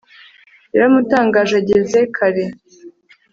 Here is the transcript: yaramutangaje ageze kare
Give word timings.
yaramutangaje 0.73 1.53
ageze 1.61 1.99
kare 2.15 2.45